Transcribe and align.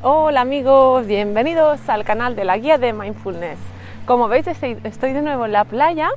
Hola 0.00 0.42
amigos, 0.42 1.08
bienvenidos 1.08 1.88
al 1.88 2.04
canal 2.04 2.36
de 2.36 2.44
la 2.44 2.56
guía 2.56 2.78
de 2.78 2.92
Mindfulness. 2.92 3.58
Como 4.06 4.28
veis 4.28 4.46
estoy, 4.46 5.12
de 5.12 5.22
nuevo 5.22 5.44
en 5.44 5.50
la 5.50 5.64
playa 5.64 6.10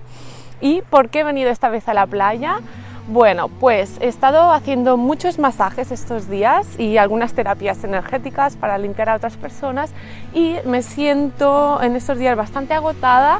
y 0.62 0.84
¿por 0.84 1.10
qué 1.10 1.22
he 1.22 1.24
venido 1.24 1.50
esta 1.50 1.70
vez 1.70 1.88
a 1.90 1.96
la 1.96 2.06
playa? 2.06 2.60
Bueno, 3.08 3.48
pues 3.48 3.98
he 4.00 4.08
estado 4.08 4.52
haciendo 4.52 4.98
muchos 4.98 5.40
masajes 5.40 5.92
estos 5.92 6.30
días 6.30 6.80
y 6.80 6.98
algunas 6.98 7.34
terapias 7.34 7.84
energéticas 7.84 8.56
para 8.56 8.78
limpiar 8.78 9.10
a 9.10 9.16
otras 9.16 9.36
personas 9.38 9.92
y 10.32 10.58
me 10.64 10.84
siento 10.84 11.82
en 11.82 11.96
estos 11.96 12.20
días 12.20 12.38
bastante 12.38 12.76
agotada 12.76 13.40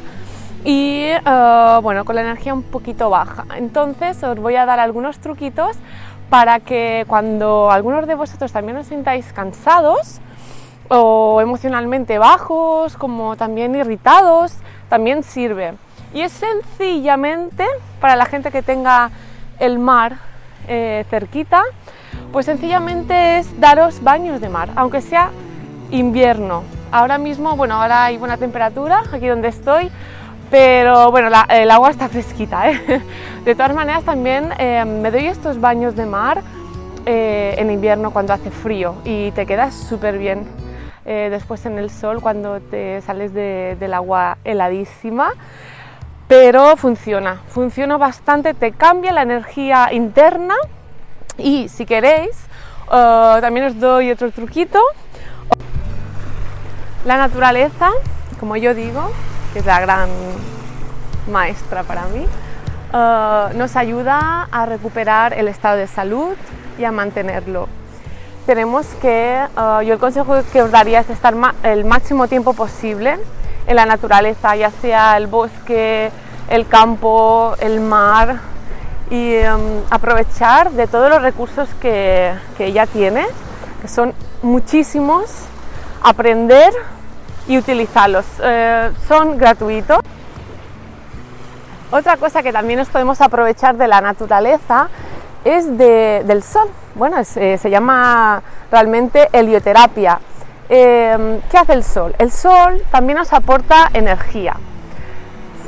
y 0.64 1.02
eh, 1.04 1.78
bueno, 1.84 2.04
con 2.04 2.16
la 2.16 2.22
energía 2.22 2.52
un 2.52 2.64
poquito 2.64 3.10
baja. 3.10 3.46
Entonces 3.54 4.20
os 4.24 4.36
voy 4.40 4.56
a 4.56 4.66
dar 4.66 4.80
algunos 4.80 5.20
truquitos 5.20 5.76
para 6.30 6.58
que 6.58 7.04
cuando 7.06 7.70
algunos 7.70 8.08
de 8.08 8.16
vosotros 8.16 8.50
también 8.50 8.78
os 8.78 8.88
sintáis 8.88 9.32
cansados, 9.32 10.20
o 10.94 11.40
emocionalmente 11.40 12.18
bajos, 12.18 12.98
como 12.98 13.34
también 13.36 13.74
irritados, 13.74 14.52
también 14.90 15.22
sirve. 15.22 15.72
Y 16.12 16.20
es 16.20 16.32
sencillamente 16.32 17.66
para 17.98 18.14
la 18.14 18.26
gente 18.26 18.50
que 18.50 18.62
tenga 18.62 19.10
el 19.58 19.78
mar 19.78 20.18
eh, 20.68 21.06
cerquita, 21.08 21.62
pues 22.30 22.44
sencillamente 22.44 23.38
es 23.38 23.58
daros 23.58 24.02
baños 24.02 24.42
de 24.42 24.50
mar, 24.50 24.68
aunque 24.76 25.00
sea 25.00 25.30
invierno. 25.90 26.62
Ahora 26.90 27.16
mismo, 27.16 27.56
bueno, 27.56 27.80
ahora 27.80 28.04
hay 28.04 28.18
buena 28.18 28.36
temperatura 28.36 29.02
aquí 29.10 29.26
donde 29.28 29.48
estoy, 29.48 29.90
pero 30.50 31.10
bueno, 31.10 31.30
el 31.48 31.70
agua 31.70 31.90
está 31.90 32.10
fresquita. 32.10 32.70
¿eh? 32.70 33.02
De 33.46 33.54
todas 33.54 33.74
maneras, 33.74 34.04
también 34.04 34.50
eh, 34.58 34.84
me 34.84 35.10
doy 35.10 35.26
estos 35.26 35.58
baños 35.58 35.96
de 35.96 36.04
mar 36.04 36.42
en 37.04 37.68
invierno 37.68 38.12
cuando 38.12 38.32
hace 38.32 38.52
frío 38.52 38.94
y 39.04 39.32
te 39.32 39.44
quedas 39.44 39.74
súper 39.74 40.18
bien 40.18 40.61
eh, 41.04 41.28
después 41.30 41.66
en 41.66 41.78
el 41.78 41.90
sol 41.90 42.20
cuando 42.20 42.60
te 42.60 43.00
sales 43.02 43.34
de, 43.34 43.76
del 43.78 43.94
agua 43.94 44.38
heladísima. 44.44 45.32
Pero 46.28 46.76
funciona, 46.76 47.40
funciona 47.48 47.98
bastante, 47.98 48.54
te 48.54 48.72
cambia 48.72 49.12
la 49.12 49.22
energía 49.22 49.92
interna 49.92 50.54
y 51.36 51.68
si 51.68 51.84
queréis, 51.84 52.30
uh, 52.86 53.40
también 53.40 53.66
os 53.66 53.78
doy 53.78 54.10
otro 54.10 54.30
truquito. 54.30 54.80
La 57.04 57.18
naturaleza, 57.18 57.90
como 58.40 58.56
yo 58.56 58.72
digo, 58.72 59.10
que 59.52 59.58
es 59.58 59.66
la 59.66 59.80
gran 59.80 60.08
maestra 61.30 61.82
para 61.82 62.06
mí, 62.06 62.24
uh, 62.94 63.56
nos 63.58 63.76
ayuda 63.76 64.48
a 64.50 64.64
recuperar 64.64 65.34
el 65.34 65.48
estado 65.48 65.76
de 65.76 65.86
salud 65.86 66.34
y 66.78 66.84
a 66.84 66.92
mantenerlo 66.92 67.68
tenemos 68.46 68.86
que, 69.00 69.40
uh, 69.56 69.82
yo 69.82 69.94
el 69.94 69.98
consejo 69.98 70.34
que 70.52 70.62
os 70.62 70.70
daría 70.70 71.00
es 71.00 71.10
estar 71.10 71.34
el 71.62 71.84
máximo 71.84 72.28
tiempo 72.28 72.54
posible 72.54 73.18
en 73.66 73.76
la 73.76 73.86
naturaleza, 73.86 74.56
ya 74.56 74.70
sea 74.70 75.16
el 75.16 75.26
bosque, 75.26 76.10
el 76.48 76.66
campo, 76.66 77.54
el 77.60 77.80
mar, 77.80 78.40
y 79.10 79.36
um, 79.38 79.82
aprovechar 79.90 80.70
de 80.72 80.86
todos 80.86 81.10
los 81.10 81.20
recursos 81.20 81.68
que, 81.80 82.32
que 82.56 82.66
ella 82.66 82.86
tiene, 82.86 83.26
que 83.80 83.88
son 83.88 84.14
muchísimos, 84.42 85.30
aprender 86.02 86.72
y 87.46 87.58
utilizarlos. 87.58 88.24
Eh, 88.42 88.90
son 89.06 89.38
gratuitos. 89.38 90.00
Otra 91.90 92.16
cosa 92.16 92.42
que 92.42 92.52
también 92.52 92.78
nos 92.78 92.88
podemos 92.88 93.20
aprovechar 93.20 93.76
de 93.76 93.86
la 93.86 94.00
naturaleza 94.00 94.88
es 95.44 95.76
de, 95.78 96.22
del 96.24 96.42
sol. 96.42 96.68
Bueno, 96.94 97.16
eh, 97.36 97.58
se 97.58 97.70
llama 97.70 98.42
realmente 98.70 99.28
helioterapia. 99.32 100.20
Eh, 100.68 101.40
¿Qué 101.50 101.58
hace 101.58 101.72
el 101.72 101.84
sol? 101.84 102.14
El 102.18 102.30
sol 102.30 102.82
también 102.90 103.18
nos 103.18 103.32
aporta 103.32 103.90
energía. 103.92 104.56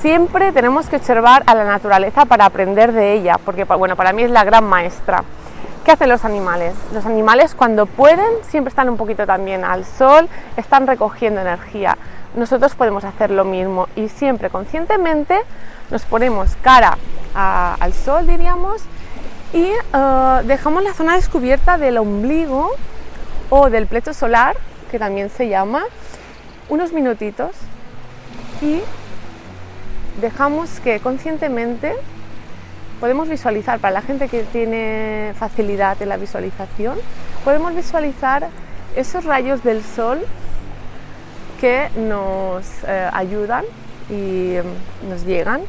Siempre 0.00 0.52
tenemos 0.52 0.88
que 0.88 0.96
observar 0.96 1.42
a 1.46 1.54
la 1.54 1.64
naturaleza 1.64 2.26
para 2.26 2.44
aprender 2.44 2.92
de 2.92 3.14
ella, 3.14 3.38
porque 3.44 3.64
bueno, 3.64 3.96
para 3.96 4.12
mí 4.12 4.22
es 4.22 4.30
la 4.30 4.44
gran 4.44 4.64
maestra. 4.64 5.24
¿Qué 5.84 5.92
hacen 5.92 6.08
los 6.08 6.24
animales? 6.24 6.74
Los 6.92 7.04
animales 7.04 7.54
cuando 7.54 7.86
pueden 7.86 8.26
siempre 8.42 8.70
están 8.70 8.88
un 8.88 8.96
poquito 8.96 9.26
también 9.26 9.64
al 9.64 9.84
sol, 9.84 10.28
están 10.56 10.86
recogiendo 10.86 11.40
energía. 11.40 11.96
Nosotros 12.36 12.74
podemos 12.74 13.04
hacer 13.04 13.30
lo 13.30 13.44
mismo 13.44 13.88
y 13.94 14.08
siempre 14.08 14.50
conscientemente 14.50 15.38
nos 15.90 16.04
ponemos 16.04 16.56
cara 16.62 16.96
al 17.34 17.92
sol, 17.92 18.26
diríamos, 18.26 18.82
y 19.54 19.70
uh, 19.96 20.44
dejamos 20.44 20.82
la 20.82 20.92
zona 20.94 21.14
descubierta 21.14 21.78
del 21.78 21.98
ombligo 21.98 22.72
o 23.50 23.70
del 23.70 23.86
pleto 23.86 24.12
solar, 24.12 24.56
que 24.90 24.98
también 24.98 25.30
se 25.30 25.48
llama, 25.48 25.84
unos 26.68 26.92
minutitos 26.92 27.52
y 28.60 28.80
dejamos 30.20 30.80
que 30.80 30.98
conscientemente 30.98 31.94
podemos 32.98 33.28
visualizar, 33.28 33.78
para 33.78 33.94
la 33.94 34.02
gente 34.02 34.28
que 34.28 34.42
tiene 34.42 35.34
facilidad 35.38 36.02
en 36.02 36.08
la 36.08 36.16
visualización, 36.16 36.98
podemos 37.44 37.76
visualizar 37.76 38.48
esos 38.96 39.24
rayos 39.24 39.62
del 39.62 39.84
sol 39.84 40.20
que 41.60 41.90
nos 41.96 42.66
eh, 42.86 43.08
ayudan 43.12 43.64
y 44.10 44.58
um, 44.58 45.08
nos 45.08 45.24
llegan 45.24 45.62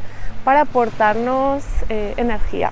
para 0.43 0.61
aportarnos 0.61 1.63
eh, 1.89 2.13
energía. 2.17 2.71